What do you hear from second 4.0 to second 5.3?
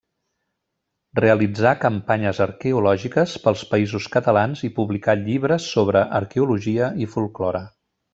Catalans i publicà